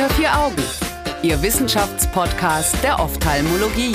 Unter 0.00 0.14
vier 0.14 0.34
Augen, 0.34 0.62
Ihr 1.22 1.42
Wissenschaftspodcast 1.42 2.82
der 2.82 3.00
Ophthalmologie. 3.00 3.94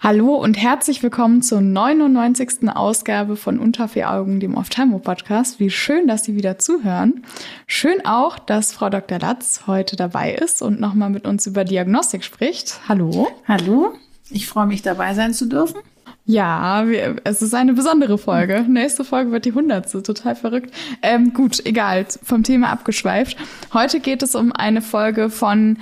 Hallo 0.00 0.36
und 0.36 0.54
herzlich 0.54 1.02
willkommen 1.02 1.42
zur 1.42 1.60
99. 1.60 2.70
Ausgabe 2.74 3.36
von 3.36 3.58
Unter 3.58 3.88
vier 3.88 4.10
Augen, 4.10 4.40
dem 4.40 4.56
Ophthalmo-Podcast. 4.56 5.60
Wie 5.60 5.68
schön, 5.68 6.06
dass 6.08 6.24
Sie 6.24 6.34
wieder 6.34 6.58
zuhören. 6.58 7.26
Schön 7.66 8.06
auch, 8.06 8.38
dass 8.38 8.72
Frau 8.72 8.88
Dr. 8.88 9.18
Latz 9.18 9.64
heute 9.66 9.96
dabei 9.96 10.32
ist 10.32 10.62
und 10.62 10.80
nochmal 10.80 11.10
mit 11.10 11.26
uns 11.26 11.46
über 11.46 11.64
Diagnostik 11.64 12.24
spricht. 12.24 12.80
Hallo. 12.88 13.28
Hallo. 13.46 13.92
Ich 14.30 14.46
freue 14.46 14.64
mich, 14.64 14.80
dabei 14.80 15.12
sein 15.12 15.34
zu 15.34 15.46
dürfen. 15.46 15.80
Ja, 16.26 16.88
wir, 16.88 17.16
es 17.24 17.42
ist 17.42 17.54
eine 17.54 17.74
besondere 17.74 18.16
Folge. 18.16 18.64
Nächste 18.66 19.04
Folge 19.04 19.30
wird 19.30 19.44
die 19.44 19.52
hundertste. 19.52 20.02
Total 20.02 20.34
verrückt. 20.34 20.74
Ähm, 21.02 21.34
gut, 21.34 21.64
egal. 21.66 22.06
Vom 22.22 22.42
Thema 22.42 22.70
abgeschweift. 22.70 23.36
Heute 23.74 24.00
geht 24.00 24.22
es 24.22 24.34
um 24.34 24.50
eine 24.52 24.80
Folge 24.80 25.28
von 25.28 25.78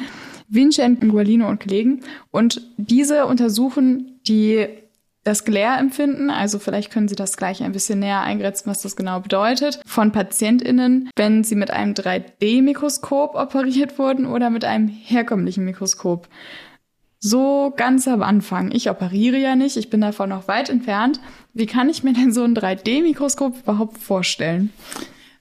Vincent 0.49 1.01
Gualino 1.01 1.49
und 1.49 1.61
Kollegen. 1.61 2.01
Und 2.31 2.61
diese 2.77 3.27
untersuchen 3.27 4.21
die 4.27 4.67
das 5.25 5.45
Glare-Empfinden, 5.45 6.31
also 6.31 6.59
vielleicht 6.59 6.91
können 6.91 7.07
Sie 7.07 7.15
das 7.15 7.37
gleich 7.37 7.63
ein 7.63 7.71
bisschen 7.71 8.01
näher 8.01 8.23
eingrenzen, 8.23 8.69
was 8.69 8.83
das 8.83 8.97
genau 8.97 9.21
bedeutet, 9.21 9.81
von 9.87 10.11
PatientInnen, 10.11 11.11
wenn 11.15 11.45
sie 11.45 11.55
mit 11.55 11.71
einem 11.71 11.95
3D-Mikroskop 11.95 13.37
operiert 13.37 14.01
wurden 14.01 14.27
oder 14.27 14.51
mit 14.51 14.65
einem 14.65 14.89
herkömmlichen 14.89 15.65
Mikroskop. 15.65 16.27
So 17.25 17.73
ganz 17.77 18.09
am 18.09 18.21
Anfang. 18.21 18.73
Ich 18.73 18.91
operiere 18.91 19.39
ja 19.39 19.55
nicht, 19.55 19.77
ich 19.77 19.91
bin 19.91 20.01
davon 20.01 20.31
noch 20.31 20.49
weit 20.49 20.69
entfernt. 20.69 21.21
Wie 21.55 21.67
kann 21.67 21.89
ich 21.89 22.03
mir 22.03 22.15
denn 22.15 22.33
so 22.33 22.43
ein 22.43 22.57
3D-Mikroskop 22.57 23.61
überhaupt 23.63 23.99
vorstellen? 23.99 24.73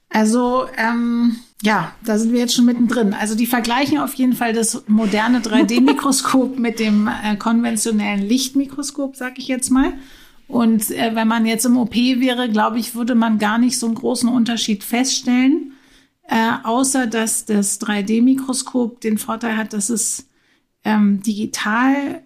Also, 0.08 0.68
ähm, 0.78 1.38
ja, 1.64 1.92
da 2.06 2.20
sind 2.20 2.34
wir 2.34 2.40
jetzt 2.40 2.54
schon 2.54 2.66
mittendrin. 2.66 3.16
Also 3.16 3.34
die 3.34 3.48
vergleichen 3.48 3.98
auf 3.98 4.14
jeden 4.14 4.34
Fall 4.34 4.54
das 4.54 4.84
moderne 4.88 5.40
3D-Mikroskop 5.40 6.56
mit 6.60 6.78
dem 6.78 7.08
äh, 7.08 7.36
konventionellen 7.36 8.22
Lichtmikroskop, 8.22 9.16
sag 9.16 9.40
ich 9.40 9.48
jetzt 9.48 9.72
mal. 9.72 9.94
Und 10.48 10.92
äh, 10.92 11.16
wenn 11.16 11.28
man 11.28 11.48
jetzt 11.48 11.66
im 11.66 11.78
OP 11.78 11.95
wäre, 11.95 12.48
glaube 12.48 12.78
ich, 12.78 12.94
würde 12.94 13.16
man 13.16 13.40
gar 13.40 13.58
nicht 13.58 13.80
so 13.80 13.88
einen 13.88 13.95
großen 13.95 14.30
Unterschied 14.30 14.84
feststellen, 14.84 15.73
äh, 16.28 16.52
außer 16.64 17.08
dass 17.08 17.45
das 17.45 17.82
3D-Mikroskop 17.82 19.00
den 19.00 19.18
Vorteil 19.18 19.58
hat, 19.58 19.73
dass 19.73 19.90
es 19.90 20.28
ähm, 20.84 21.22
digital 21.22 22.24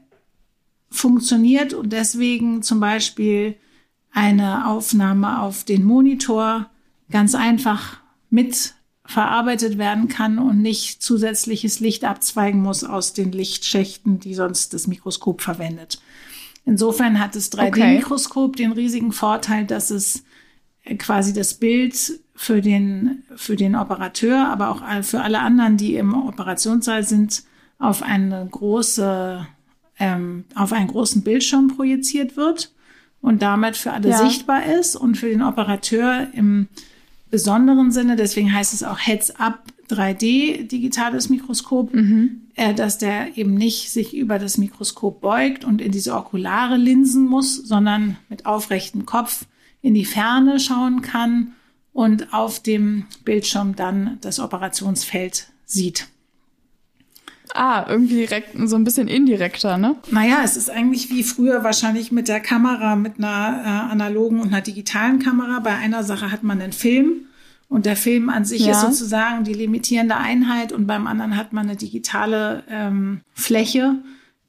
funktioniert 0.90 1.74
und 1.74 1.92
deswegen 1.92 2.64
zum 2.64 2.80
Beispiel 2.80 3.56
eine 4.12 4.68
Aufnahme 4.68 5.42
auf 5.42 5.64
den 5.66 5.84
Monitor 5.84 6.70
ganz 7.10 7.36
einfach 7.36 8.00
mit 8.30 8.74
verarbeitet 9.06 9.78
werden 9.78 10.08
kann 10.08 10.40
und 10.40 10.62
nicht 10.62 11.04
zusätzliches 11.04 11.80
Licht 11.80 12.06
abzweigen 12.06 12.62
muss 12.62 12.84
aus 12.84 13.14
den 13.14 13.32
Lichtschächten, 13.32 14.20
die 14.20 14.34
sonst 14.34 14.74
das 14.74 14.88
Mikroskop 14.88 15.42
verwendet. 15.42 16.02
Insofern 16.66 17.20
hat 17.20 17.36
das 17.36 17.52
3D-Mikroskop 17.52 18.50
okay. 18.50 18.64
den 18.64 18.72
riesigen 18.72 19.12
Vorteil, 19.12 19.66
dass 19.66 19.92
es 19.92 20.24
äh, 20.84 20.96
quasi 20.96 21.34
das 21.34 21.56
Bild 21.56 22.20
für 22.34 22.62
den, 22.62 23.24
für 23.36 23.56
den 23.56 23.76
Operateur, 23.76 24.48
aber 24.48 24.70
auch 24.70 25.04
für 25.04 25.22
alle 25.22 25.40
anderen, 25.40 25.78
die 25.78 25.96
im 25.96 26.16
Operationssaal 26.16 27.04
sind, 27.04 27.44
auf 27.80 28.02
eine 28.02 28.48
große, 28.50 29.46
ähm, 30.00 30.46
auf 30.56 30.74
einen 30.74 30.88
großen 30.88 31.24
Bildschirm 31.24 31.76
projiziert 31.76 32.38
wird 32.38 32.72
und 33.22 33.42
damit 33.42 33.78
für 33.78 33.92
alle 33.92 34.10
ja. 34.10 34.18
sichtbar 34.18 34.66
ist 34.66 34.96
und 34.96 35.18
für 35.18 35.30
den 35.30 35.42
Operateur 35.42 36.28
im 36.34 36.68
besonderen 37.30 37.92
Sinne, 37.92 38.16
deswegen 38.16 38.54
heißt 38.54 38.74
es 38.74 38.84
auch 38.84 39.00
Heads-up 39.00 39.64
3D 39.90 40.68
digitales 40.68 41.30
Mikroskop, 41.30 41.94
mhm. 41.94 42.42
äh, 42.56 42.74
dass 42.74 42.98
der 42.98 43.38
eben 43.38 43.56
nicht 43.56 43.92
sich 43.92 44.16
über 44.16 44.40
das 44.40 44.58
Mikroskop 44.58 45.22
beugt 45.22 45.66
und 45.66 45.82
in 45.82 45.92
diese 45.92 46.16
okulare 46.16 46.78
Linsen 46.78 47.26
muss, 47.26 47.56
sondern 47.56 48.18
mit 48.30 48.46
aufrechtem 48.46 49.06
Kopf 49.06 49.46
in 49.82 49.94
die 49.94 50.06
Ferne 50.06 50.60
schauen 50.60 51.02
kann 51.02 51.54
und 51.94 52.34
auf 52.34 52.60
dem 52.60 53.06
Bildschirm 53.24 53.76
dann 53.76 54.18
das 54.22 54.40
Operationsfeld 54.40 55.48
sieht. 55.66 56.08
Ah, 57.56 57.86
irgendwie 57.88 58.16
direkt, 58.16 58.50
so 58.66 58.76
ein 58.76 58.84
bisschen 58.84 59.08
indirekter, 59.08 59.78
ne? 59.78 59.96
Naja, 60.12 60.42
es 60.44 60.58
ist 60.58 60.70
eigentlich 60.70 61.10
wie 61.10 61.24
früher 61.24 61.64
wahrscheinlich 61.64 62.12
mit 62.12 62.28
der 62.28 62.42
Kamera, 62.42 62.98
mit 62.98 63.18
einer 63.18 63.62
äh, 63.64 63.92
analogen 63.92 64.42
und 64.42 64.50
einer 64.50 64.62
digitalen 64.62 65.20
Kamera. 65.20 65.62
Bei 65.62 65.74
einer 65.76 66.04
Sache 66.04 66.32
hat 66.32 66.44
man 66.44 66.62
einen 66.62 66.74
Film 66.74 67.28
und 67.70 67.86
der 67.86 67.96
Film 67.96 68.30
an 68.30 68.44
sich 68.46 68.66
ja. 68.66 68.72
ist 68.72 68.82
sozusagen 68.82 69.46
die 69.46 69.54
limitierende 69.54 70.18
Einheit 70.18 70.72
und 70.72 70.86
beim 70.86 71.08
anderen 71.08 71.38
hat 71.38 71.54
man 71.54 71.68
eine 71.68 71.78
digitale 71.78 72.64
ähm, 72.70 73.22
Fläche, 73.34 73.96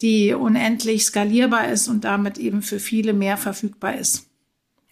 die 0.03 0.35
unendlich 0.35 1.05
skalierbar 1.05 1.69
ist 1.69 1.89
und 1.89 2.05
damit 2.05 2.39
eben 2.39 2.61
für 2.61 2.81
viele 2.81 3.13
mehr 3.13 3.37
verfügbar 3.37 3.97
ist. 3.97 4.26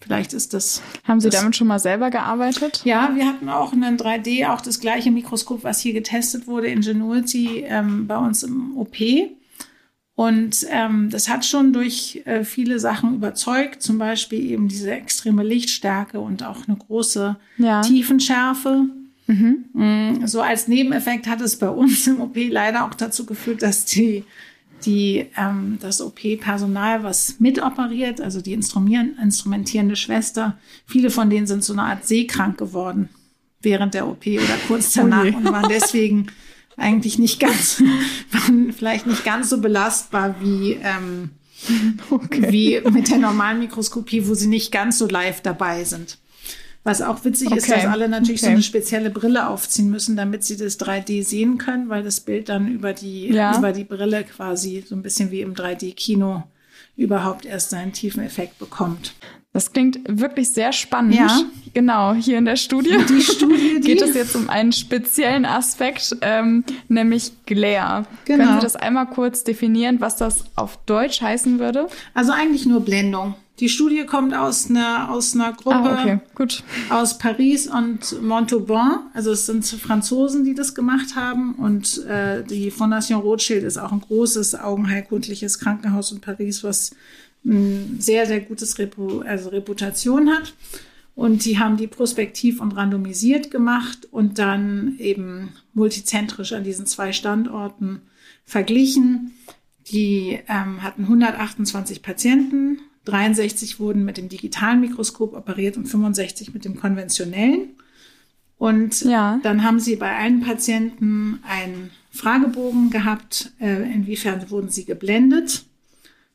Vielleicht 0.05 0.33
ist 0.33 0.53
das. 0.53 0.83
Haben 1.07 1.19
Sie 1.19 1.31
das, 1.31 1.39
damit 1.39 1.55
schon 1.55 1.65
mal 1.65 1.79
selber 1.79 2.11
gearbeitet? 2.11 2.81
Ja, 2.85 3.09
wir 3.15 3.25
hatten 3.25 3.49
auch 3.49 3.73
einen 3.73 3.97
3D, 3.97 4.47
auch 4.47 4.61
das 4.61 4.79
gleiche 4.79 5.09
Mikroskop, 5.09 5.63
was 5.63 5.79
hier 5.79 5.93
getestet 5.93 6.45
wurde, 6.45 6.67
Ingenuity, 6.67 7.63
ähm, 7.67 8.05
bei 8.05 8.17
uns 8.17 8.43
im 8.43 8.77
OP. 8.77 8.97
Und 10.13 10.65
ähm, 10.69 11.09
das 11.09 11.27
hat 11.27 11.43
schon 11.43 11.73
durch 11.73 12.21
äh, 12.25 12.43
viele 12.43 12.79
Sachen 12.79 13.15
überzeugt, 13.15 13.81
zum 13.81 13.97
Beispiel 13.97 14.51
eben 14.51 14.67
diese 14.67 14.91
extreme 14.91 15.43
Lichtstärke 15.43 16.19
und 16.19 16.43
auch 16.43 16.67
eine 16.67 16.77
große 16.77 17.35
ja. 17.57 17.81
Tiefenschärfe. 17.81 18.85
Mhm. 19.25 19.65
Mm, 19.73 20.27
so 20.27 20.41
als 20.41 20.67
Nebeneffekt 20.67 21.25
hat 21.25 21.41
es 21.41 21.57
bei 21.57 21.69
uns 21.69 22.05
im 22.05 22.21
OP 22.21 22.37
leider 22.37 22.85
auch 22.85 22.93
dazu 22.93 23.25
geführt, 23.25 23.63
dass 23.63 23.85
die 23.85 24.23
die 24.83 25.27
ähm, 25.37 25.77
das 25.81 26.01
OP-Personal, 26.01 27.03
was 27.03 27.39
mitoperiert, 27.39 28.21
also 28.21 28.41
die 28.41 28.53
instrumentierende 28.53 29.95
Schwester, 29.95 30.57
viele 30.85 31.09
von 31.09 31.29
denen 31.29 31.47
sind 31.47 31.63
so 31.63 31.73
eine 31.73 31.83
Art 31.83 32.05
seekrank 32.05 32.57
geworden 32.57 33.09
während 33.61 33.93
der 33.93 34.07
OP 34.07 34.27
oder 34.27 34.57
kurz 34.67 34.95
oh 34.95 35.01
danach 35.01 35.25
oh 35.33 35.37
und 35.37 35.45
waren 35.45 35.69
deswegen 35.69 36.27
eigentlich 36.77 37.19
nicht 37.19 37.39
ganz, 37.39 37.81
waren 38.31 38.73
vielleicht 38.73 39.07
nicht 39.07 39.23
ganz 39.25 39.49
so 39.49 39.59
belastbar 39.59 40.35
wie, 40.39 40.77
ähm, 40.81 41.31
okay. 42.09 42.51
wie 42.51 42.81
mit 42.91 43.09
der 43.09 43.17
normalen 43.17 43.59
Mikroskopie, 43.59 44.27
wo 44.27 44.33
sie 44.33 44.47
nicht 44.47 44.71
ganz 44.71 44.97
so 44.97 45.07
live 45.07 45.41
dabei 45.41 45.83
sind. 45.83 46.19
Was 46.85 47.01
auch 47.01 47.25
witzig 47.25 47.47
okay. 47.47 47.57
ist, 47.57 47.69
dass 47.71 47.85
alle 47.85 48.07
natürlich 48.07 48.41
okay. 48.41 48.51
so 48.51 48.51
eine 48.51 48.61
spezielle 48.61 49.09
Brille 49.09 49.49
aufziehen 49.49 49.89
müssen, 49.89 50.15
damit 50.15 50.43
sie 50.43 50.55
das 50.55 50.79
3D 50.79 51.25
sehen 51.25 51.57
können, 51.57 51.89
weil 51.89 52.03
das 52.03 52.19
Bild 52.21 52.47
dann 52.47 52.67
über 52.67 52.93
die, 52.93 53.29
ja. 53.29 53.57
über 53.57 53.71
die 53.71 53.83
Brille 53.83 54.23
quasi 54.23 54.85
so 54.87 54.95
ein 54.95 55.01
bisschen 55.01 55.31
wie 55.31 55.41
im 55.41 55.55
3D-Kino 55.55 56.43
überhaupt 56.95 57.45
erst 57.45 57.71
seinen 57.71 57.91
tiefen 57.91 58.23
Effekt 58.23 58.59
bekommt. 58.59 59.15
Das 59.51 59.71
klingt 59.73 59.99
wirklich 60.07 60.51
sehr 60.51 60.73
spannend. 60.73 61.15
Ja. 61.15 61.41
Genau, 61.73 62.13
hier 62.13 62.37
in 62.37 62.45
der 62.45 62.55
Studie, 62.55 62.97
die 63.09 63.21
Studie 63.21 63.79
die 63.81 63.87
geht 63.87 64.01
es 64.01 64.13
jetzt 64.13 64.35
um 64.35 64.49
einen 64.49 64.71
speziellen 64.71 65.45
Aspekt, 65.45 66.15
ähm, 66.21 66.63
nämlich 66.87 67.31
Glare. 67.47 68.05
Genau. 68.25 68.43
Können 68.43 68.59
Sie 68.59 68.63
das 68.63 68.75
einmal 68.75 69.07
kurz 69.07 69.43
definieren, 69.43 70.01
was 70.01 70.17
das 70.17 70.43
auf 70.55 70.77
Deutsch 70.85 71.21
heißen 71.21 71.57
würde? 71.57 71.87
Also 72.13 72.31
eigentlich 72.31 72.67
nur 72.67 72.81
Blendung. 72.81 73.35
Die 73.59 73.69
Studie 73.69 74.05
kommt 74.05 74.33
aus 74.33 74.69
einer, 74.69 75.09
aus 75.09 75.33
einer 75.33 75.53
Gruppe 75.53 75.89
ah, 75.89 76.01
okay. 76.01 76.19
Gut. 76.35 76.63
aus 76.89 77.17
Paris 77.17 77.67
und 77.67 78.21
Montauban. 78.21 79.09
Also 79.13 79.31
es 79.31 79.45
sind 79.45 79.65
Franzosen, 79.65 80.43
die 80.43 80.53
das 80.53 80.75
gemacht 80.75 81.15
haben. 81.15 81.55
Und 81.55 82.03
äh, 82.05 82.43
die 82.43 82.69
Fondation 82.69 83.21
Rothschild 83.21 83.63
ist 83.63 83.77
auch 83.77 83.93
ein 83.93 84.01
großes 84.01 84.55
augenheilkundliches 84.55 85.59
Krankenhaus 85.59 86.11
in 86.11 86.19
Paris, 86.19 86.65
was 86.65 86.95
ein 87.45 87.97
sehr, 87.99 88.25
sehr 88.25 88.41
gutes 88.41 88.77
Repu 88.77 89.21
also 89.21 89.49
Reputation 89.49 90.29
hat. 90.29 90.53
Und 91.15 91.45
die 91.45 91.57
haben 91.57 91.77
die 91.77 91.87
prospektiv 91.87 92.59
und 92.59 92.73
randomisiert 92.73 93.51
gemacht 93.51 94.05
und 94.11 94.37
dann 94.37 94.95
eben 94.99 95.53
multizentrisch 95.73 96.51
an 96.51 96.65
diesen 96.65 96.87
zwei 96.87 97.13
Standorten 97.13 98.01
verglichen. 98.43 99.31
Die 99.91 100.39
ähm, 100.49 100.83
hatten 100.83 101.03
128 101.03 102.01
Patienten 102.01 102.79
63 103.05 103.79
wurden 103.79 104.05
mit 104.05 104.17
dem 104.17 104.29
digitalen 104.29 104.81
Mikroskop 104.81 105.33
operiert 105.33 105.77
und 105.77 105.85
65 105.85 106.53
mit 106.53 106.65
dem 106.65 106.79
konventionellen. 106.79 107.69
Und 108.57 109.01
ja. 109.01 109.39
dann 109.43 109.63
haben 109.63 109.79
sie 109.79 109.95
bei 109.95 110.15
allen 110.15 110.41
Patienten 110.41 111.39
einen 111.43 111.91
Fragebogen 112.11 112.89
gehabt, 112.89 113.51
äh, 113.59 113.91
inwiefern 113.93 114.49
wurden 114.49 114.69
sie 114.69 114.85
geblendet. 114.85 115.65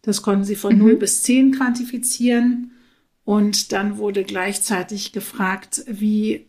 Das 0.03 0.23
konnten 0.23 0.45
sie 0.45 0.57
von 0.57 0.75
mhm. 0.75 0.81
0 0.81 0.97
bis 0.97 1.23
10 1.23 1.53
quantifizieren. 1.53 2.73
Und 3.25 3.73
dann 3.73 3.99
wurde 3.99 4.25
gleichzeitig 4.25 5.13
gefragt, 5.13 5.85
wie 5.87 6.47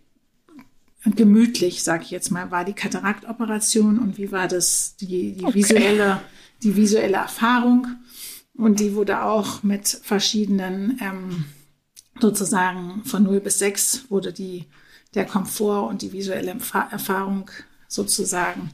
gemütlich, 1.05 1.83
sage 1.83 2.03
ich 2.03 2.11
jetzt 2.11 2.31
mal, 2.31 2.51
war 2.51 2.63
die 2.63 2.73
Kataraktoperation 2.73 3.97
und 3.97 4.17
wie 4.17 4.31
war 4.31 4.47
das 4.47 4.95
die, 4.97 5.33
die 5.33 5.45
okay. 5.45 5.55
visuelle 5.55 6.21
die 6.63 6.75
visuelle 6.75 7.17
Erfahrung. 7.17 7.87
Und 8.55 8.79
die 8.79 8.95
wurde 8.95 9.23
auch 9.23 9.63
mit 9.63 9.87
verschiedenen, 9.87 10.99
ähm, 11.01 11.45
sozusagen 12.19 13.03
von 13.05 13.23
0 13.23 13.39
bis 13.39 13.59
6 13.59 14.09
wurde 14.09 14.33
die 14.33 14.67
der 15.13 15.25
Komfort 15.25 15.89
und 15.89 16.01
die 16.01 16.13
visuelle 16.13 16.55
Erfahrung 16.91 17.49
sozusagen 17.87 18.71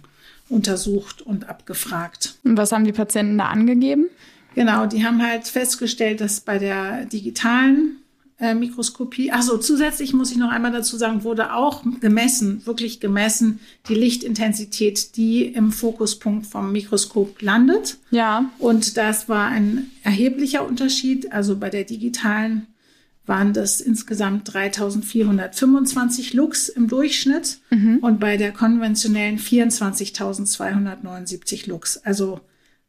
untersucht 0.49 1.21
und 1.21 1.49
abgefragt. 1.49 2.35
Und 2.43 2.57
was 2.57 2.71
haben 2.71 2.85
die 2.85 2.91
Patienten 2.91 3.37
da 3.37 3.47
angegeben? 3.47 4.09
Genau, 4.55 4.85
die 4.85 5.05
haben 5.05 5.21
halt 5.21 5.47
festgestellt, 5.47 6.21
dass 6.21 6.41
bei 6.41 6.57
der 6.57 7.05
digitalen 7.05 7.97
äh, 8.39 8.53
Mikroskopie, 8.53 9.31
also 9.31 9.57
zusätzlich 9.57 10.13
muss 10.13 10.31
ich 10.31 10.37
noch 10.37 10.51
einmal 10.51 10.71
dazu 10.71 10.95
sagen, 10.95 11.23
wurde 11.23 11.53
auch 11.53 11.83
gemessen, 11.99 12.63
wirklich 12.65 12.99
gemessen, 12.99 13.59
die 13.89 13.95
Lichtintensität, 13.95 15.17
die 15.17 15.45
im 15.45 15.71
Fokuspunkt 15.71 16.45
vom 16.45 16.71
Mikroskop 16.71 17.41
landet. 17.41 17.97
Ja. 18.11 18.45
Und 18.59 18.97
das 18.97 19.27
war 19.27 19.47
ein 19.47 19.89
erheblicher 20.03 20.67
Unterschied. 20.67 21.31
Also 21.31 21.57
bei 21.57 21.71
der 21.71 21.83
digitalen 21.83 22.67
waren 23.25 23.53
das 23.53 23.81
insgesamt 23.81 24.53
3425 24.53 26.33
Lux 26.33 26.69
im 26.69 26.87
Durchschnitt 26.87 27.57
mhm. 27.71 27.97
und 28.01 28.19
bei 28.19 28.37
der 28.37 28.51
konventionellen 28.51 29.39
24.279 29.39 31.67
Lux. 31.67 31.97
Also 31.97 32.41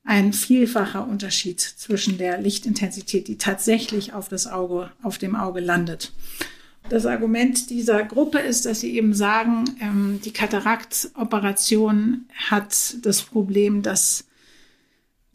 ein 0.09 0.33
vielfacher 0.33 1.07
Unterschied 1.07 1.61
zwischen 1.61 2.17
der 2.17 2.41
Lichtintensität, 2.41 3.29
die 3.29 3.37
tatsächlich 3.37 4.15
auf 4.15 4.31
das 4.31 4.47
Auge, 4.47 4.91
auf 5.03 5.19
dem 5.19 5.37
Auge 5.37 5.61
landet. 5.61 6.13
Das 6.89 7.05
Argument 7.05 7.69
dieser 7.69 8.05
Gruppe 8.05 8.39
ist, 8.39 8.65
dass 8.65 8.81
sie 8.81 8.97
eben 8.97 9.13
sagen, 9.13 9.67
ähm, 9.83 10.19
die 10.25 10.31
Kataraktoperation 10.31 12.25
hat 12.49 12.97
das 13.03 13.21
Problem, 13.21 13.83
dass, 13.83 14.25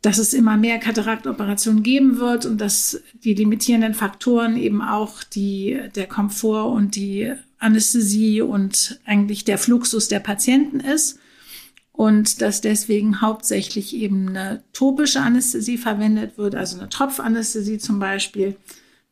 dass 0.02 0.18
es 0.18 0.34
immer 0.34 0.58
mehr 0.58 0.80
Kataraktoperationen 0.80 1.84
geben 1.84 2.18
wird 2.18 2.48
und 2.48 2.58
dass 2.60 3.00
die 3.24 3.36
limitierenden 3.36 3.94
Faktoren 3.94 4.58
eben 4.58 4.82
auch 4.82 5.24
die, 5.24 5.82
der 5.94 6.08
Komfort 6.08 6.74
und 6.74 6.96
die 6.96 7.32
Anästhesie 7.60 8.42
und 8.42 9.00
eigentlich 9.06 9.46
der 9.46 9.60
Fluxus 9.60 10.08
der 10.08 10.20
Patienten 10.20 10.80
ist 10.80 11.20
und 11.94 12.42
dass 12.42 12.60
deswegen 12.60 13.22
hauptsächlich 13.22 13.96
eben 13.96 14.30
eine 14.30 14.64
topische 14.74 15.22
Anästhesie 15.22 15.78
verwendet 15.78 16.38
wird, 16.38 16.56
also 16.56 16.80
eine 16.80 16.90
Tropfanästhesie 16.90 17.78
zum 17.78 18.00
Beispiel 18.00 18.58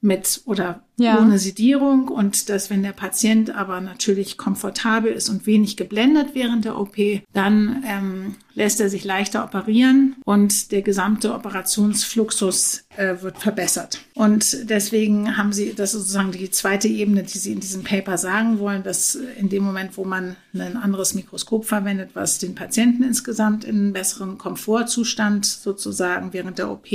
mit 0.04 0.42
oder 0.46 0.82
ja. 0.98 1.20
ohne 1.20 1.38
Sedierung 1.38 2.08
und 2.08 2.50
dass 2.50 2.72
wenn 2.72 2.82
der 2.82 2.92
Patient 2.92 3.56
aber 3.56 3.82
natürlich 3.82 4.36
komfortabel 4.36 5.12
ist 5.12 5.30
und 5.30 5.46
wenig 5.46 5.78
geblendet 5.78 6.30
während 6.34 6.66
der 6.66 6.80
OP, 6.80 6.96
dann 7.34 7.84
ähm, 7.88 8.36
lässt 8.56 8.82
er 8.82 8.90
sich 8.90 9.04
leichter 9.04 9.44
operieren 9.44 10.16
und 10.26 10.72
der 10.72 10.82
gesamte 10.82 11.36
Operationsfluxus 11.36 12.86
äh, 12.98 13.22
wird 13.22 13.38
verbessert. 13.38 14.02
Und 14.16 14.70
deswegen 14.70 15.38
haben 15.38 15.54
sie, 15.54 15.74
das 15.76 15.94
ist 15.94 16.02
sozusagen 16.02 16.32
die 16.32 16.50
zweite 16.50 16.88
Ebene, 16.88 17.22
die 17.22 17.38
sie 17.38 17.52
in 17.52 17.60
diesem 17.60 17.84
Paper 17.84 18.18
sagen 18.18 18.58
wollen, 18.58 18.82
dass 18.82 19.14
in 19.14 19.50
dem 19.50 19.64
Moment, 19.64 19.98
wo 19.98 20.04
man 20.04 20.36
ein 20.56 20.78
anderes 20.78 21.14
Mikroskop 21.14 21.66
verwendet, 21.66 22.10
was 22.16 22.40
den 22.40 22.56
Patienten 22.56 23.04
insgesamt 23.04 23.66
in 23.66 23.76
einen 23.76 23.94
besseren 23.94 24.40
Komfortzustand 24.40 25.46
sozusagen 25.46 26.34
während 26.34 26.58
der 26.58 26.72
OP 26.72 26.88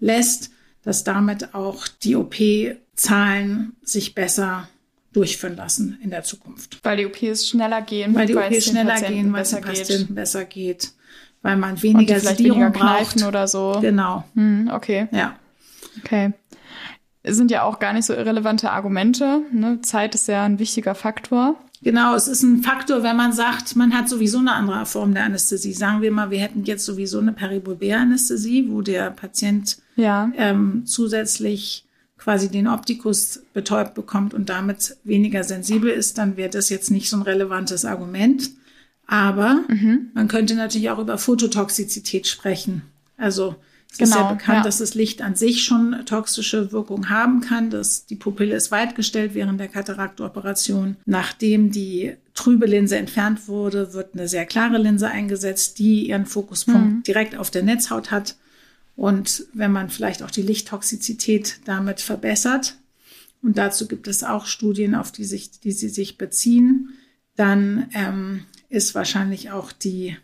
lässt, 0.00 0.50
dass 0.84 1.04
damit 1.04 1.54
auch 1.54 1.88
die 1.88 2.16
OP-Zahlen 2.16 3.72
sich 3.82 4.14
besser 4.14 4.68
durchführen 5.12 5.56
lassen 5.56 5.98
in 6.02 6.10
der 6.10 6.24
Zukunft. 6.24 6.80
Weil 6.82 6.98
die 6.98 7.06
OPs 7.06 7.48
schneller 7.48 7.82
gehen, 7.82 8.14
weil 8.14 8.26
die 8.26 8.36
OPs 8.36 8.66
schneller 8.66 9.00
gehen, 9.00 9.32
weil 9.32 9.42
es 9.42 9.50
den 9.50 9.62
Patienten 9.62 10.06
geht. 10.08 10.14
besser 10.14 10.44
geht, 10.44 10.92
weil 11.42 11.56
man 11.56 11.80
weniger 11.82 12.20
Sedierung 12.20 12.72
braucht 12.72 13.22
oder 13.22 13.48
so. 13.48 13.78
Genau. 13.80 14.24
Hm, 14.34 14.70
okay. 14.72 15.08
Ja. 15.12 15.36
Okay. 16.02 16.32
Sind 17.26 17.50
ja 17.50 17.62
auch 17.62 17.78
gar 17.78 17.92
nicht 17.94 18.04
so 18.04 18.12
irrelevante 18.12 18.70
Argumente. 18.70 19.42
Ne? 19.52 19.80
Zeit 19.80 20.14
ist 20.14 20.28
ja 20.28 20.44
ein 20.44 20.58
wichtiger 20.58 20.94
Faktor. 20.94 21.56
Genau, 21.82 22.14
es 22.14 22.28
ist 22.28 22.42
ein 22.42 22.62
Faktor, 22.62 23.02
wenn 23.02 23.16
man 23.16 23.32
sagt, 23.32 23.76
man 23.76 23.94
hat 23.94 24.08
sowieso 24.08 24.38
eine 24.38 24.52
andere 24.52 24.86
Form 24.86 25.14
der 25.14 25.24
Anästhesie. 25.24 25.74
Sagen 25.74 26.02
wir 26.02 26.10
mal, 26.10 26.30
wir 26.30 26.38
hätten 26.38 26.64
jetzt 26.64 26.84
sowieso 26.84 27.20
eine 27.20 27.32
Peribulbär-Anästhesie, 27.32 28.70
wo 28.70 28.80
der 28.80 29.10
Patient 29.10 29.76
ja. 29.96 30.30
ähm, 30.36 30.82
zusätzlich 30.86 31.84
quasi 32.18 32.48
den 32.48 32.68
Optikus 32.68 33.42
betäubt 33.52 33.94
bekommt 33.94 34.32
und 34.32 34.48
damit 34.48 34.96
weniger 35.04 35.44
sensibel 35.44 35.90
ist, 35.90 36.16
dann 36.16 36.36
wäre 36.36 36.50
das 36.50 36.70
jetzt 36.70 36.90
nicht 36.90 37.10
so 37.10 37.16
ein 37.18 37.22
relevantes 37.22 37.84
Argument. 37.84 38.50
Aber 39.06 39.60
mhm. 39.68 40.10
man 40.14 40.28
könnte 40.28 40.54
natürlich 40.54 40.90
auch 40.90 40.98
über 40.98 41.18
Phototoxizität 41.18 42.26
sprechen. 42.26 42.82
Also 43.16 43.56
es 43.92 43.98
genau, 43.98 44.08
ist 44.08 44.14
ja 44.14 44.22
genau, 44.22 44.34
bekannt, 44.34 44.58
ja. 44.58 44.62
dass 44.64 44.78
das 44.78 44.94
Licht 44.94 45.22
an 45.22 45.36
sich 45.36 45.62
schon 45.62 46.02
toxische 46.06 46.72
Wirkung 46.72 47.10
haben 47.10 47.40
kann. 47.40 47.70
Dass 47.70 48.06
die 48.06 48.16
Pupille 48.16 48.56
ist 48.56 48.70
weitgestellt 48.70 49.34
während 49.34 49.60
der 49.60 49.68
Kataraktoperation. 49.68 50.96
Nachdem 51.04 51.70
die 51.70 52.14
trübe 52.34 52.66
Linse 52.66 52.96
entfernt 52.96 53.46
wurde, 53.46 53.92
wird 53.92 54.14
eine 54.14 54.26
sehr 54.26 54.46
klare 54.46 54.78
Linse 54.78 55.08
eingesetzt, 55.08 55.78
die 55.78 56.08
ihren 56.08 56.26
Fokuspunkt 56.26 56.92
mhm. 56.92 57.02
direkt 57.04 57.36
auf 57.36 57.50
der 57.50 57.62
Netzhaut 57.62 58.10
hat. 58.10 58.36
Und 58.96 59.46
wenn 59.52 59.72
man 59.72 59.90
vielleicht 59.90 60.22
auch 60.22 60.30
die 60.30 60.42
Lichttoxizität 60.42 61.60
damit 61.64 62.00
verbessert, 62.00 62.76
und 63.42 63.58
dazu 63.58 63.86
gibt 63.86 64.08
es 64.08 64.24
auch 64.24 64.46
Studien, 64.46 64.94
auf 64.94 65.12
die, 65.12 65.24
sich, 65.24 65.60
die 65.60 65.72
sie 65.72 65.90
sich 65.90 66.16
beziehen, 66.16 66.94
dann 67.36 67.88
ähm, 67.92 68.46
ist 68.70 68.94
wahrscheinlich 68.94 69.50
auch 69.50 69.70
die, 69.70 70.16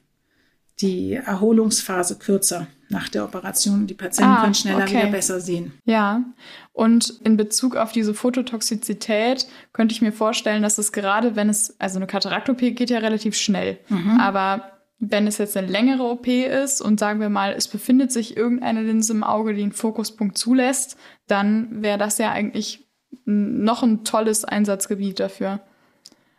die 0.81 1.15
Erholungsphase 1.15 2.19
kürzer 2.19 2.67
nach 2.89 3.09
der 3.09 3.25
Operation. 3.25 3.87
Die 3.87 3.95
Patienten 3.95 4.33
ah, 4.33 4.41
können 4.41 4.55
schneller 4.55 4.85
okay. 4.85 5.03
wieder 5.03 5.11
besser 5.11 5.41
sehen. 5.41 5.73
Ja, 5.85 6.25
und 6.73 7.21
in 7.23 7.37
Bezug 7.37 7.77
auf 7.77 7.93
diese 7.93 8.15
Phototoxizität 8.15 9.47
könnte 9.75 9.93
ich 9.93 10.01
mir 10.01 10.13
vorstellen, 10.13 10.63
dass 10.63 10.79
es 10.79 10.91
gerade, 10.91 11.37
wenn 11.37 11.51
es, 11.51 11.79
also 11.79 11.97
eine 11.97 12.07
Katarakt-OP 12.07 12.59
geht 12.59 12.91
ja 12.91 13.01
relativ 13.01 13.37
schnell, 13.37 13.79
mhm. 13.89 14.19
aber 14.19 14.80
wenn 15.00 15.26
es 15.26 15.38
jetzt 15.38 15.56
eine 15.56 15.67
längere 15.67 16.05
OP 16.05 16.29
ist 16.29 16.82
und 16.82 17.00
sagen 17.00 17.20
wir 17.20 17.31
mal, 17.31 17.55
es 17.55 17.69
befindet 17.69 18.12
sich 18.12 18.37
irgendeine 18.37 18.82
Linse 18.82 19.14
im 19.14 19.25
Auge, 19.25 19.55
die 19.55 19.62
einen 19.62 19.73
Fokuspunkt 19.73 20.37
zulässt, 20.37 20.99
dann 21.26 21.82
wäre 21.82 21.97
das 21.97 22.19
ja 22.19 22.31
eigentlich 22.31 22.87
noch 23.25 23.82
ein 23.82 24.05
tolles 24.05 24.44
Einsatzgebiet 24.44 25.19
dafür. 25.19 25.61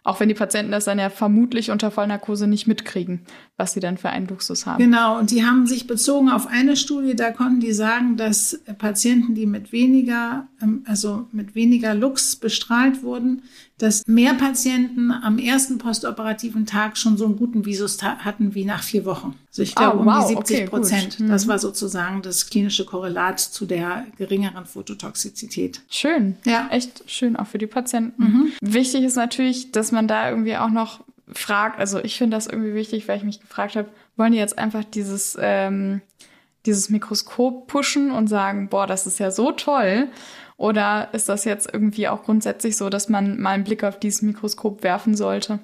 Auch 0.04 0.20
wenn 0.20 0.30
die 0.30 0.36
Patienten 0.36 0.72
das 0.72 0.86
dann 0.86 0.98
ja 0.98 1.12
vermutlich 1.12 1.70
unter 1.70 1.92
Vollnarkose 1.92 2.48
nicht 2.48 2.66
mitkriegen, 2.66 3.22
was 3.56 3.74
sie 3.74 3.80
dann 3.80 3.98
für 3.98 4.10
einen 4.10 4.28
Luxus 4.28 4.66
haben. 4.66 4.84
Genau, 4.84 5.20
und 5.20 5.30
die 5.30 5.46
haben 5.46 5.68
sich 5.68 5.86
bezogen 5.86 6.30
auf 6.30 6.48
eine 6.48 6.76
Studie, 6.76 7.16
da 7.16 7.30
konnten 7.30 7.60
die 7.60 7.72
sagen, 7.72 8.18
dass 8.18 8.60
Patienten, 8.80 9.36
die 9.36 9.46
mit 9.46 9.72
weniger, 9.72 10.48
ähm, 10.60 10.84
also 10.88 11.28
mit 11.32 11.54
weniger 11.54 11.94
Lux 11.94 12.36
bestrahlt 12.36 13.04
wurden, 13.04 13.44
dass 13.78 14.08
mehr 14.08 14.34
Patienten 14.34 15.12
am 15.12 15.38
ersten 15.38 15.78
postoperativen 15.78 16.66
Tag 16.66 16.98
schon 16.98 17.16
so 17.16 17.26
einen 17.26 17.38
guten 17.38 17.66
Visus 17.66 18.02
hatten 18.02 18.56
wie 18.56 18.66
nach 18.66 18.82
vier 18.82 19.06
Wochen. 19.06 19.36
Also 19.52 19.64
ich 19.64 19.76
glaube 19.76 20.00
oh, 20.00 20.06
wow, 20.06 20.24
um 20.24 20.44
die 20.44 20.54
70 20.54 20.70
Prozent. 20.70 21.18
Okay, 21.20 21.28
das 21.28 21.46
mhm. 21.46 21.50
war 21.50 21.60
sozusagen 21.60 22.22
das 22.22 22.50
klinische 22.50 22.86
Korrelat 22.86 23.40
zu 23.42 23.66
der 23.66 24.06
geringeren 24.18 24.66
Phototoxizität. 24.66 25.82
Schön. 25.90 26.38
Ja. 26.46 26.70
Echt 26.72 27.04
schön, 27.08 27.36
auch 27.36 27.48
für 27.48 27.58
die 27.58 27.68
Patienten. 27.68 28.24
Mhm. 28.24 28.52
Wichtig 28.62 29.04
ist 29.04 29.18
natürlich, 29.18 29.74
dass 29.74 29.92
man 29.92 30.08
da 30.08 30.30
irgendwie 30.30 30.56
auch 30.56 30.70
noch 30.70 31.02
fragt, 31.34 31.80
also 31.80 32.00
ich 32.00 32.18
finde 32.18 32.38
das 32.38 32.48
irgendwie 32.48 32.74
wichtig, 32.74 33.10
weil 33.10 33.18
ich 33.18 33.24
mich 33.24 33.42
gefragt 33.42 33.76
habe, 33.76 33.90
wollen 34.16 34.32
die 34.32 34.38
jetzt 34.38 34.58
einfach 34.58 34.86
dieses, 34.86 35.38
ähm, 35.40 36.02
dieses 36.66 36.90
Mikroskop 36.90 37.68
pushen 37.68 38.12
und 38.12 38.28
sagen, 38.28 38.70
boah, 38.70 38.88
das 38.88 39.06
ist 39.06 39.20
ja 39.20 39.32
so 39.32 39.52
toll. 39.52 40.08
Oder 40.56 41.10
ist 41.12 41.28
das 41.28 41.44
jetzt 41.44 41.74
irgendwie 41.74 42.08
auch 42.08 42.24
grundsätzlich 42.24 42.78
so, 42.78 42.90
dass 42.90 43.10
man 43.10 43.42
mal 43.42 43.50
einen 43.50 43.64
Blick 43.64 43.84
auf 43.84 44.00
dieses 44.00 44.22
Mikroskop 44.22 44.84
werfen 44.84 45.16
sollte? 45.16 45.60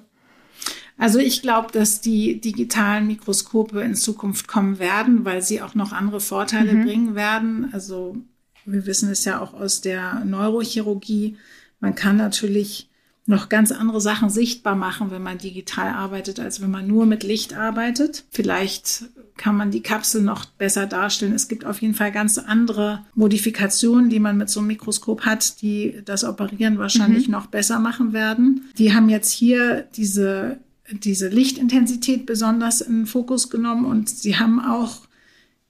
Also 0.98 1.20
ich 1.20 1.42
glaube, 1.42 1.72
dass 1.72 2.00
die 2.00 2.40
digitalen 2.40 3.06
Mikroskope 3.06 3.80
in 3.80 3.94
Zukunft 3.94 4.48
kommen 4.48 4.78
werden, 4.78 5.24
weil 5.24 5.42
sie 5.42 5.62
auch 5.62 5.74
noch 5.74 5.92
andere 5.92 6.20
Vorteile 6.20 6.74
mhm. 6.74 6.84
bringen 6.84 7.14
werden. 7.14 7.70
Also 7.72 8.16
wir 8.64 8.84
wissen 8.84 9.08
es 9.10 9.24
ja 9.24 9.40
auch 9.40 9.54
aus 9.54 9.80
der 9.80 10.24
Neurochirurgie. 10.24 11.36
Man 11.80 11.94
kann 11.94 12.16
natürlich 12.16 12.88
noch 13.28 13.50
ganz 13.50 13.72
andere 13.72 14.00
Sachen 14.00 14.30
sichtbar 14.30 14.74
machen, 14.74 15.10
wenn 15.10 15.22
man 15.22 15.36
digital 15.36 15.90
arbeitet, 15.92 16.40
als 16.40 16.62
wenn 16.62 16.70
man 16.70 16.86
nur 16.86 17.04
mit 17.04 17.22
Licht 17.22 17.54
arbeitet. 17.54 18.24
Vielleicht 18.30 19.04
kann 19.36 19.54
man 19.54 19.70
die 19.70 19.82
Kapsel 19.82 20.22
noch 20.22 20.46
besser 20.46 20.86
darstellen. 20.86 21.34
Es 21.34 21.46
gibt 21.46 21.66
auf 21.66 21.82
jeden 21.82 21.94
Fall 21.94 22.10
ganz 22.10 22.38
andere 22.38 23.04
Modifikationen, 23.14 24.08
die 24.08 24.18
man 24.18 24.38
mit 24.38 24.48
so 24.48 24.60
einem 24.60 24.68
Mikroskop 24.68 25.26
hat, 25.26 25.60
die 25.60 26.00
das 26.06 26.24
Operieren 26.24 26.78
wahrscheinlich 26.78 27.28
mhm. 27.28 27.32
noch 27.32 27.46
besser 27.46 27.78
machen 27.78 28.14
werden. 28.14 28.64
Die 28.78 28.94
haben 28.94 29.10
jetzt 29.10 29.30
hier 29.30 29.86
diese, 29.94 30.58
diese 30.92 31.28
Lichtintensität 31.28 32.26
besonders 32.26 32.80
in 32.80 33.00
den 33.00 33.06
Fokus 33.06 33.50
genommen 33.50 33.84
und 33.84 34.08
sie 34.08 34.36
haben 34.36 34.60
auch 34.60 35.02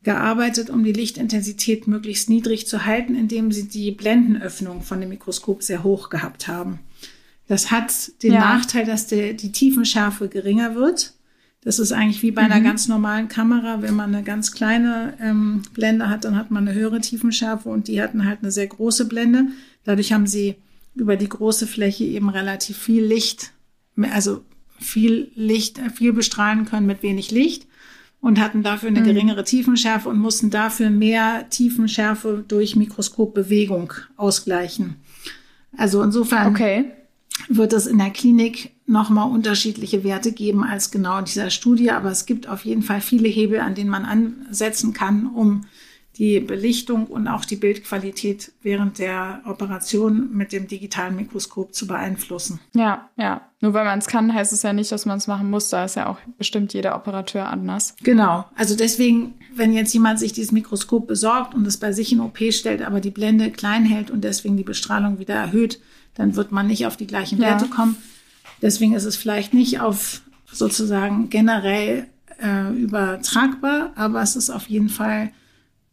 gearbeitet, 0.03 0.71
um 0.71 0.85
die 0.85 0.93
Lichtintensität 0.93 1.87
möglichst 1.87 2.31
niedrig 2.31 2.67
zu 2.67 2.87
halten, 2.87 3.15
indem 3.15 3.53
sie 3.53 3.69
die 3.69 3.91
Blendenöffnung 3.91 4.83
von 4.83 5.01
dem 5.01 5.11
Mikroskop 5.11 5.63
sehr 5.63 5.83
hoch 5.83 6.09
gehabt 6.09 6.47
haben. 6.47 6.79
Das 7.49 7.71
hat 7.71 8.23
den 8.23 8.35
ja. 8.35 8.41
Nachteil, 8.41 8.85
dass 8.85 9.07
der, 9.07 9.33
die 9.33 9.53
Tiefenschärfe 9.53 10.29
geringer 10.29 10.75
wird. 10.75 11.15
Das 11.63 11.79
ist 11.79 11.93
eigentlich 11.93 12.23
wie 12.23 12.31
bei 12.31 12.43
einer 12.43 12.61
mhm. 12.61 12.65
ganz 12.65 12.89
normalen 12.89 13.29
Kamera. 13.29 13.83
Wenn 13.83 13.95
man 13.95 14.15
eine 14.15 14.23
ganz 14.23 14.53
kleine 14.53 15.15
ähm, 15.21 15.63
Blende 15.75 16.09
hat, 16.09 16.25
dann 16.25 16.37
hat 16.37 16.51
man 16.51 16.69
eine 16.69 16.79
höhere 16.79 17.01
Tiefenschärfe 17.01 17.69
und 17.69 17.89
die 17.89 18.01
hatten 18.01 18.25
halt 18.25 18.41
eine 18.43 18.53
sehr 18.53 18.67
große 18.67 19.07
Blende. 19.07 19.47
Dadurch 19.85 20.13
haben 20.13 20.27
sie 20.27 20.57
über 20.95 21.17
die 21.17 21.29
große 21.29 21.67
Fläche 21.67 22.05
eben 22.05 22.29
relativ 22.29 22.77
viel 22.77 23.05
Licht, 23.05 23.53
also 24.13 24.45
viel 24.81 25.31
Licht, 25.35 25.81
viel 25.95 26.13
bestrahlen 26.13 26.65
können 26.65 26.87
mit 26.87 27.03
wenig 27.03 27.31
Licht 27.31 27.67
und 28.21 28.41
hatten 28.41 28.63
dafür 28.63 28.89
eine 28.89 29.01
mhm. 29.01 29.05
geringere 29.05 29.45
Tiefenschärfe 29.45 30.09
und 30.09 30.19
mussten 30.19 30.51
dafür 30.51 30.91
mehr 30.91 31.49
Tiefenschärfe 31.51 32.45
durch 32.47 32.77
Mikroskopbewegung 32.77 33.93
ausgleichen. 34.17 34.97
Also 35.77 36.03
insofern 36.03 36.49
okay. 36.49 36.87
wird 37.49 37.73
es 37.73 37.87
in 37.87 37.99
der 37.99 38.11
Klinik 38.11 38.73
nochmal 38.87 39.31
unterschiedliche 39.31 40.03
Werte 40.03 40.33
geben 40.33 40.65
als 40.65 40.91
genau 40.91 41.19
in 41.19 41.27
dieser 41.27 41.51
Studie, 41.51 41.91
aber 41.91 42.11
es 42.11 42.27
gibt 42.27 42.49
auf 42.49 42.65
jeden 42.65 42.83
Fall 42.83 43.01
viele 43.01 43.29
Hebel, 43.29 43.61
an 43.61 43.75
denen 43.75 43.91
man 43.91 44.05
ansetzen 44.05 44.93
kann, 44.93 45.27
um 45.27 45.67
die 46.19 46.41
Belichtung 46.41 47.07
und 47.07 47.29
auch 47.29 47.45
die 47.45 47.57
Bildqualität 47.57 48.51
während 48.63 48.99
der 48.99 49.41
Operation 49.47 50.31
mit 50.33 50.53
dem 50.53 50.67
digitalen 50.67 51.15
Mikroskop 51.15 51.73
zu 51.73 51.87
beeinflussen. 51.87 52.59
Ja, 52.75 53.09
ja. 53.17 53.43
Nur 53.61 53.73
weil 53.73 53.85
man 53.85 54.01
es 54.01 54.07
kann, 54.07 54.35
heißt 54.35 54.53
es 54.53 54.63
ja 54.63 54.73
nicht, 54.73 54.91
dass 54.91 55.07
man 55.07 55.19
es 55.19 55.29
machen 55.29 55.49
muss. 55.49 55.69
Da 55.69 55.85
ist 55.85 55.95
ja 55.95 56.09
auch 56.09 56.19
bestimmt 56.37 56.75
jeder 56.75 56.97
Operateur 56.97 57.49
anders. 57.49 57.95
Genau. 58.03 58.45
Also 58.57 58.75
deswegen, 58.75 59.35
wenn 59.55 59.73
jetzt 59.73 59.93
jemand 59.95 60.19
sich 60.19 60.33
dieses 60.33 60.51
Mikroskop 60.51 61.07
besorgt 61.07 61.55
und 61.55 61.67
es 61.67 61.77
bei 61.77 61.93
sich 61.93 62.13
in 62.13 62.21
OP 62.21 62.39
stellt, 62.51 62.83
aber 62.83 63.01
die 63.01 63.11
Blende 63.11 63.51
klein 63.51 63.85
hält 63.85 64.11
und 64.11 64.23
deswegen 64.23 64.57
die 64.57 64.65
Bestrahlung 64.65 65.21
wieder 65.21 65.35
erhöht, 65.35 65.81
dann 66.15 66.35
wird 66.35 66.51
man 66.51 66.67
nicht 66.67 66.87
auf 66.87 66.97
die 66.97 67.07
gleichen 67.07 67.39
Werte 67.39 67.67
ja. 67.67 67.71
kommen. 67.71 67.97
Deswegen 68.61 68.95
ist 68.95 69.05
es 69.05 69.15
vielleicht 69.15 69.55
nicht 69.55 69.81
auf 69.81 70.23
sozusagen 70.51 71.31
generell 71.31 72.09
äh, 72.43 72.73
übertragbar, 72.73 73.93
aber 73.95 74.21
es 74.23 74.35
ist 74.35 74.51
auf 74.51 74.69
jeden 74.69 74.89
Fall 74.89 75.31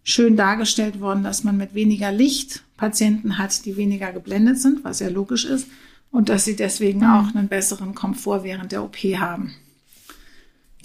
schön 0.06 0.38
dargestellt 0.38 1.02
worden, 1.02 1.24
dass 1.24 1.44
man 1.44 1.58
mit 1.58 1.74
weniger 1.74 2.12
Licht 2.12 2.64
Patienten 2.78 3.38
hat, 3.38 3.66
die 3.66 3.76
weniger 3.76 4.14
geblendet 4.14 4.62
sind, 4.62 4.84
was 4.84 5.00
ja 5.00 5.10
logisch 5.10 5.46
ist, 5.46 5.68
und 6.12 6.30
dass 6.30 6.46
sie 6.46 6.56
deswegen 6.56 7.00
mhm. 7.00 7.10
auch 7.10 7.36
einen 7.36 7.48
besseren 7.48 7.96
Komfort 7.96 8.44
während 8.44 8.72
der 8.72 8.84
OP 8.84 8.98
haben. 8.98 9.54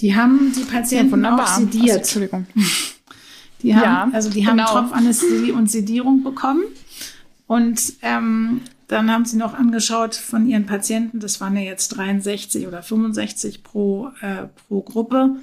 Die 0.00 0.17
haben 0.17 0.53
die 0.57 0.65
Patienten 0.65 1.23
ja, 1.23 1.37
auch 1.37 1.47
sediert. 1.47 1.83
Also, 1.83 1.99
Entschuldigung. 1.99 2.47
Die 3.62 3.77
haben, 3.77 4.11
ja, 4.11 4.11
also 4.15 4.31
die 4.31 4.47
haben 4.47 4.57
genau. 4.57 4.71
Tropfanästhesie 4.71 5.53
und 5.53 5.71
Sedierung 5.71 6.25
bekommen. 6.25 6.62
Und 7.47 7.93
ähm, 8.00 8.62
dann 8.89 9.11
haben 9.11 9.27
sie 9.27 9.37
noch 9.37 9.53
angeschaut 9.53 10.15
von 10.15 10.49
ihren 10.49 10.65
Patienten, 10.65 11.21
das 11.21 11.43
waren 11.43 11.57
ja 11.57 11.62
jetzt 11.62 11.89
63 11.91 12.67
oder 12.67 12.83
65 12.83 13.62
pro, 13.62 14.09
äh, 14.23 14.47
pro 14.67 14.81
Gruppe, 14.81 15.37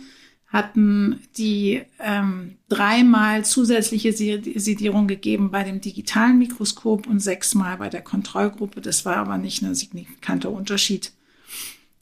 hatten 0.47 1.19
die 1.37 1.81
ähm, 1.99 2.57
dreimal 2.69 3.43
zusätzliche 3.43 4.13
Sedierung 4.13 5.07
gegeben 5.07 5.51
bei 5.51 5.63
dem 5.63 5.81
digitalen 5.81 6.37
Mikroskop 6.37 7.05
und 7.05 7.19
sechsmal 7.19 7.77
bei 7.77 7.89
der 7.89 8.01
Kontrollgruppe. 8.01 8.79
Das 8.79 9.05
war 9.05 9.17
aber 9.17 9.37
nicht 9.37 9.61
ein 9.61 9.75
signifikanter 9.75 10.49
Unterschied. 10.49 11.11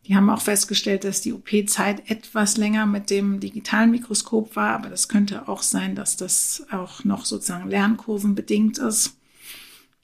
Die 0.06 0.16
haben 0.16 0.30
auch 0.30 0.42
festgestellt, 0.42 1.04
dass 1.04 1.22
die 1.22 1.34
OP-Zeit 1.34 2.12
etwas 2.12 2.58
länger 2.58 2.86
mit 2.86 3.10
dem 3.10 3.40
digitalen 3.40 3.90
Mikroskop 3.90 4.56
war, 4.56 4.76
aber 4.76 4.90
das 4.90 5.10
könnte 5.10 5.48
auch 5.48 5.64
sein, 5.64 5.96
dass 5.96 6.16
das 6.16 6.68
auch 6.70 7.04
noch 7.04 7.26
sozusagen 7.26 7.70
lernkurvenbedingt 7.70 8.78
ist. 8.78 9.18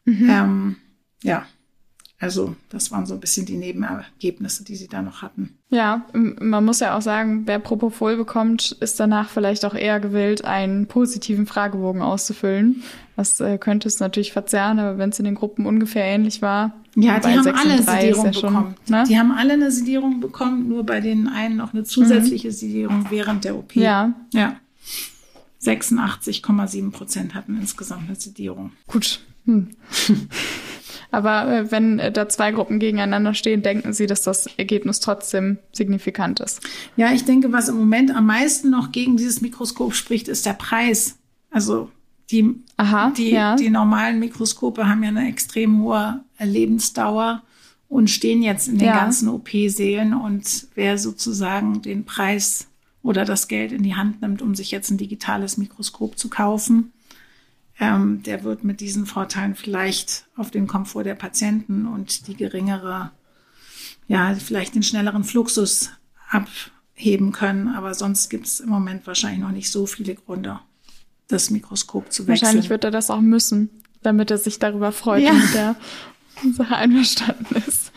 Mhm. 0.06 0.30
Ähm, 0.30 0.76
ja, 1.22 1.46
also 2.22 2.56
das 2.70 2.92
waren 2.92 3.08
so 3.08 3.16
ein 3.16 3.20
bisschen 3.20 3.48
die 3.48 3.58
Nebenergebnisse, 3.58 4.64
die 4.64 4.76
sie 4.76 4.88
da 4.88 5.02
noch 5.02 5.24
hatten. 5.24 5.58
Ja, 5.72 6.06
man 6.14 6.64
muss 6.64 6.80
ja 6.80 6.96
auch 6.96 7.02
sagen, 7.02 7.44
wer 7.48 7.58
Propofol 7.58 8.16
bekommt, 8.16 8.74
ist 8.80 9.00
danach 9.00 9.30
vielleicht 9.30 9.66
auch 9.66 9.74
eher 9.74 10.00
gewillt, 10.00 10.46
einen 10.46 10.86
positiven 10.86 11.48
Fragebogen 11.48 12.04
auszufüllen. 12.04 12.84
Das 13.16 13.40
äh, 13.40 13.58
könnte 13.58 13.88
es 13.88 14.00
natürlich 14.00 14.34
verzerren, 14.34 14.78
aber 14.78 15.00
wenn 15.00 15.10
es 15.10 15.18
in 15.18 15.26
den 15.26 15.34
Gruppen 15.34 15.66
ungefähr 15.66 16.06
ähnlich 16.06 16.44
war. 16.44 16.74
Ja, 16.96 17.20
die 17.20 17.30
haben 17.30 17.48
alle 17.48 17.82
Sedierung 17.82 18.26
ja 18.26 18.32
bekommen. 18.32 18.76
ne? 18.88 19.04
Die 19.08 19.18
haben 19.18 19.32
alle 19.32 19.54
eine 19.54 19.72
Sedierung 19.72 20.20
bekommen, 20.20 20.68
nur 20.68 20.86
bei 20.86 21.00
den 21.02 21.28
einen 21.28 21.58
noch 21.58 21.74
eine 21.74 21.86
zusätzliche 21.86 22.50
mhm. 22.50 22.54
Sedierung 22.54 23.06
während 23.10 23.46
der 23.46 23.56
OP. 23.56 23.76
Ja. 23.76 24.14
Ja. 24.32 24.58
86,7 25.64 26.92
Prozent 26.92 27.34
hatten 27.34 27.58
insgesamt 27.58 28.08
eine 28.08 28.16
Sedierung. 28.16 28.74
Gut. 28.86 29.22
Hm. 29.46 29.70
Aber 31.12 31.48
äh, 31.52 31.72
wenn 31.72 32.00
äh, 32.00 32.12
da 32.12 32.30
zwei 32.30 32.52
Gruppen 32.52 32.80
gegeneinander 32.80 33.34
stehen, 33.34 33.62
denken 33.62 33.94
Sie, 33.94 34.08
dass 34.08 34.24
das 34.24 34.48
Ergebnis 34.58 35.02
trotzdem 35.02 35.60
signifikant 35.74 36.40
ist. 36.40 36.62
Ja, 36.96 37.12
ich 37.12 37.26
denke, 37.26 37.52
was 37.52 37.68
im 37.68 37.78
Moment 37.78 38.16
am 38.16 38.26
meisten 38.26 38.70
noch 38.70 38.92
gegen 38.92 39.18
dieses 39.18 39.42
Mikroskop 39.42 39.94
spricht, 39.94 40.28
ist 40.28 40.46
der 40.46 40.54
Preis. 40.54 41.18
Also 41.50 41.92
die, 42.32 42.56
Aha, 42.78 43.12
die, 43.16 43.32
ja. 43.32 43.56
die 43.58 43.70
normalen 43.70 44.20
Mikroskope 44.20 44.88
haben 44.88 45.04
ja 45.04 45.10
eine 45.10 45.28
extrem 45.28 45.82
hohe 45.82 46.24
Lebensdauer 46.40 47.44
und 47.90 48.10
stehen 48.10 48.42
jetzt 48.42 48.70
in 48.70 48.78
den 48.78 48.88
ja. 48.88 48.98
ganzen 48.98 49.28
OP-Sälen. 49.28 50.14
Und 50.14 50.68
wer 50.76 50.98
sozusagen 50.98 51.82
den 51.82 52.06
Preis 52.06 52.68
oder 53.04 53.26
das 53.26 53.50
Geld 53.50 53.74
in 53.74 53.84
die 53.84 53.96
Hand 53.96 54.22
nimmt, 54.22 54.42
um 54.42 54.56
sich 54.56 54.72
jetzt 54.72 54.90
ein 54.92 54.98
digitales 54.98 55.58
Mikroskop 55.58 56.18
zu 56.18 56.30
kaufen, 56.30 56.94
ähm, 57.82 58.22
der 58.22 58.44
wird 58.44 58.64
mit 58.64 58.80
diesen 58.80 59.08
Vorteilen 59.08 59.56
vielleicht 59.56 60.28
auf 60.38 60.52
den 60.52 60.68
Komfort 60.68 61.04
der 61.04 61.16
Patienten 61.16 61.88
und 61.88 62.28
die 62.28 62.36
geringere, 62.36 63.12
ja, 64.08 64.36
vielleicht 64.36 64.76
den 64.76 64.84
schnelleren 64.84 65.24
Fluxus 65.24 65.90
abheben 66.30 67.32
können. 67.32 67.70
Aber 67.70 67.96
sonst 67.96 68.30
gibt 68.30 68.46
es 68.46 68.60
im 68.60 68.70
Moment 68.70 69.08
wahrscheinlich 69.08 69.42
noch 69.42 69.52
nicht 69.52 69.72
so 69.72 69.88
viele 69.88 70.14
Gründe, 70.14 70.60
das 71.28 71.50
Mikroskop 71.50 72.14
zu 72.14 72.28
wechseln. 72.28 72.46
Wahrscheinlich 72.46 72.70
wird 72.70 72.84
er 72.84 72.92
das 72.92 73.10
auch 73.10 73.20
müssen, 73.20 73.72
damit 74.04 74.30
er 74.30 74.38
sich 74.38 74.60
darüber 74.60 74.92
freut 74.92 75.24
ja. 75.24 75.32
und 75.32 75.42
mit 75.42 75.54
der 75.56 75.76
Sache 76.54 76.76
einverstanden 76.76 77.56
ist. 77.68 77.92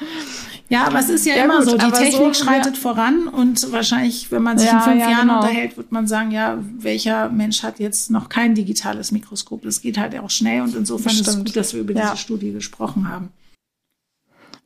Ja, 0.75 0.87
aber 0.89 0.99
es 0.99 1.09
ist 1.09 1.25
ja, 1.25 1.37
ja 1.37 1.45
immer 1.45 1.59
gut, 1.59 1.71
so, 1.71 1.79
die 1.79 1.91
Technik 1.93 2.35
so, 2.35 2.45
schreitet 2.45 2.75
ja. 2.75 2.81
voran 2.81 3.29
und 3.29 3.71
wahrscheinlich, 3.71 4.33
wenn 4.33 4.43
man 4.43 4.59
sich 4.59 4.69
ja, 4.69 4.79
in 4.79 4.83
fünf 4.83 5.01
Jahren 5.01 5.29
genau. 5.29 5.41
unterhält, 5.41 5.77
wird 5.77 5.93
man 5.93 6.09
sagen, 6.09 6.33
ja, 6.33 6.59
welcher 6.79 7.29
Mensch 7.29 7.63
hat 7.63 7.79
jetzt 7.79 8.11
noch 8.11 8.29
kein 8.29 8.57
digitales 8.57 9.13
Mikroskop? 9.13 9.63
Das 9.63 9.83
geht 9.83 9.99
halt 9.99 10.19
auch 10.19 10.31
schnell 10.31 10.63
und 10.63 10.75
insofern 10.75 11.05
Bestimmt. 11.05 11.29
ist 11.29 11.35
es 11.35 11.45
gut, 11.45 11.57
dass 11.57 11.75
wir 11.75 11.81
über 11.83 11.95
diese 11.95 12.17
Studie 12.17 12.53
gesprochen 12.53 13.09
haben. 13.09 13.31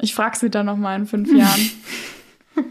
Ich 0.01 0.15
frage 0.15 0.39
sie 0.39 0.49
dann 0.49 0.65
noch 0.67 0.79
mal 0.79 0.97
in 0.97 1.07
fünf 1.07 1.31
Jahren. 1.31 1.71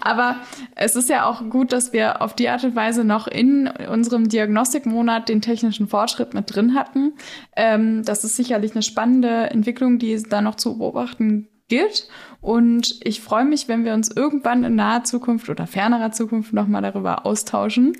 Aber 0.00 0.36
es 0.74 0.96
ist 0.96 1.08
ja 1.08 1.26
auch 1.26 1.48
gut, 1.50 1.72
dass 1.72 1.92
wir 1.92 2.22
auf 2.22 2.34
die 2.34 2.48
Art 2.48 2.64
und 2.64 2.74
Weise 2.74 3.04
noch 3.04 3.26
in 3.26 3.68
unserem 3.68 4.28
Diagnostikmonat 4.28 5.28
den 5.28 5.42
technischen 5.42 5.88
Fortschritt 5.88 6.34
mit 6.34 6.54
drin 6.54 6.74
hatten. 6.74 7.14
Ähm, 7.54 8.04
das 8.04 8.24
ist 8.24 8.36
sicherlich 8.36 8.72
eine 8.72 8.82
spannende 8.82 9.50
Entwicklung, 9.50 9.98
die 9.98 10.12
es 10.12 10.24
da 10.24 10.40
noch 10.40 10.54
zu 10.54 10.78
beobachten 10.78 11.48
gilt. 11.68 12.08
Und 12.40 13.00
ich 13.02 13.20
freue 13.20 13.44
mich, 13.44 13.68
wenn 13.68 13.84
wir 13.84 13.94
uns 13.94 14.10
irgendwann 14.10 14.64
in 14.64 14.74
naher 14.74 15.04
Zukunft 15.04 15.48
oder 15.48 15.66
fernerer 15.66 16.12
Zukunft 16.12 16.52
nochmal 16.52 16.82
darüber 16.82 17.26
austauschen. 17.26 17.96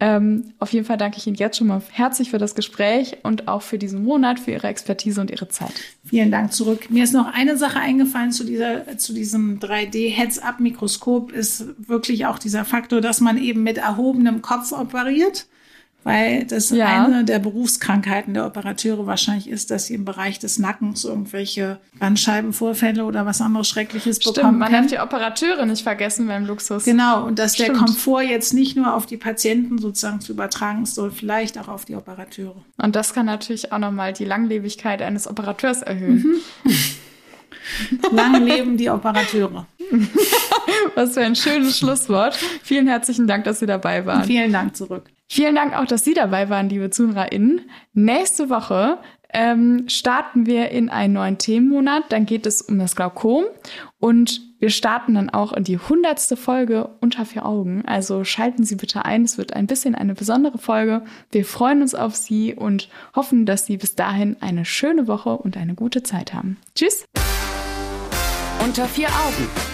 Ähm, 0.00 0.52
auf 0.58 0.72
jeden 0.72 0.84
Fall 0.84 0.96
danke 0.96 1.18
ich 1.18 1.26
Ihnen 1.26 1.36
jetzt 1.36 1.56
schon 1.56 1.68
mal 1.68 1.80
herzlich 1.92 2.30
für 2.30 2.38
das 2.38 2.56
Gespräch 2.56 3.18
und 3.22 3.46
auch 3.46 3.62
für 3.62 3.78
diesen 3.78 4.02
Monat, 4.02 4.40
für 4.40 4.50
Ihre 4.50 4.66
Expertise 4.66 5.20
und 5.20 5.30
Ihre 5.30 5.48
Zeit. 5.48 5.72
Vielen 6.04 6.32
Dank 6.32 6.52
zurück. 6.52 6.90
Mir 6.90 7.04
ist 7.04 7.12
noch 7.12 7.32
eine 7.32 7.56
Sache 7.56 7.78
eingefallen 7.78 8.32
zu 8.32 8.44
dieser, 8.44 8.98
zu 8.98 9.12
diesem 9.12 9.60
3D-Heads-Up-Mikroskop 9.60 11.30
ist 11.30 11.88
wirklich 11.88 12.26
auch 12.26 12.40
dieser 12.40 12.64
Faktor, 12.64 13.00
dass 13.00 13.20
man 13.20 13.38
eben 13.38 13.62
mit 13.62 13.78
erhobenem 13.78 14.42
Kopf 14.42 14.72
operiert 14.72 15.46
weil 16.04 16.44
das 16.44 16.70
ja. 16.70 17.04
eine 17.04 17.24
der 17.24 17.38
Berufskrankheiten 17.38 18.34
der 18.34 18.46
Operateure 18.46 19.06
wahrscheinlich 19.06 19.48
ist, 19.48 19.70
dass 19.70 19.86
sie 19.86 19.94
im 19.94 20.04
Bereich 20.04 20.38
des 20.38 20.58
Nackens 20.58 21.04
irgendwelche 21.04 21.78
Bandscheibenvorfälle 21.98 23.04
oder 23.04 23.26
was 23.26 23.40
anderes 23.40 23.68
Schreckliches 23.68 24.16
Stimmt, 24.16 24.36
bekommen 24.36 24.58
man 24.58 24.70
darf 24.70 24.86
die 24.86 24.98
Operateure 24.98 25.64
nicht 25.66 25.82
vergessen 25.82 26.26
beim 26.26 26.44
Luxus. 26.44 26.84
Genau, 26.84 27.24
und 27.24 27.38
dass 27.38 27.54
Stimmt. 27.54 27.70
der 27.70 27.76
Komfort 27.76 28.22
jetzt 28.22 28.52
nicht 28.52 28.76
nur 28.76 28.94
auf 28.94 29.06
die 29.06 29.16
Patienten 29.16 29.78
sozusagen 29.78 30.20
zu 30.20 30.32
übertragen 30.32 30.82
ist, 30.82 30.94
sondern 30.94 31.14
vielleicht 31.14 31.58
auch 31.58 31.68
auf 31.68 31.86
die 31.86 31.94
Operateure. 31.94 32.56
Und 32.76 32.94
das 32.94 33.14
kann 33.14 33.26
natürlich 33.26 33.72
auch 33.72 33.78
nochmal 33.78 34.12
die 34.12 34.26
Langlebigkeit 34.26 35.00
eines 35.00 35.26
Operateurs 35.26 35.82
erhöhen. 35.82 36.42
Mhm. 36.64 36.70
Lang 38.12 38.44
leben 38.44 38.76
die 38.76 38.90
Operateure. 38.90 39.66
Was 40.94 41.14
für 41.14 41.22
ein 41.22 41.36
schönes 41.36 41.78
Schlusswort. 41.78 42.36
Vielen 42.62 42.86
herzlichen 42.86 43.26
Dank, 43.26 43.44
dass 43.44 43.60
Sie 43.60 43.66
dabei 43.66 44.04
waren. 44.04 44.24
Vielen 44.24 44.52
Dank 44.52 44.76
zurück. 44.76 45.10
Vielen 45.28 45.54
Dank 45.54 45.76
auch, 45.76 45.86
dass 45.86 46.04
Sie 46.04 46.14
dabei 46.14 46.48
waren, 46.50 46.68
liebe 46.68 46.90
ZuhörerInnen. 46.90 47.62
Nächste 47.92 48.50
Woche 48.50 48.98
ähm, 49.32 49.88
starten 49.88 50.46
wir 50.46 50.70
in 50.70 50.88
einen 50.88 51.14
neuen 51.14 51.38
Themenmonat. 51.38 52.04
Dann 52.10 52.26
geht 52.26 52.46
es 52.46 52.62
um 52.62 52.78
das 52.78 52.94
Glaukom 52.94 53.44
und 53.98 54.40
wir 54.60 54.70
starten 54.70 55.14
dann 55.14 55.28
auch 55.30 55.52
in 55.52 55.64
die 55.64 55.78
hundertste 55.78 56.36
Folge 56.36 56.88
unter 57.00 57.26
vier 57.26 57.44
Augen. 57.44 57.82
Also 57.84 58.24
schalten 58.24 58.64
Sie 58.64 58.76
bitte 58.76 59.04
ein. 59.04 59.24
Es 59.24 59.36
wird 59.36 59.52
ein 59.52 59.66
bisschen 59.66 59.94
eine 59.94 60.14
besondere 60.14 60.58
Folge. 60.58 61.02
Wir 61.30 61.44
freuen 61.44 61.82
uns 61.82 61.94
auf 61.94 62.14
Sie 62.14 62.54
und 62.54 62.88
hoffen, 63.14 63.44
dass 63.44 63.66
Sie 63.66 63.76
bis 63.76 63.94
dahin 63.94 64.36
eine 64.40 64.64
schöne 64.64 65.08
Woche 65.08 65.36
und 65.36 65.56
eine 65.56 65.74
gute 65.74 66.02
Zeit 66.02 66.32
haben. 66.32 66.56
Tschüss. 66.74 67.04
Unter 68.62 68.86
vier 68.86 69.08
Augen 69.08 69.73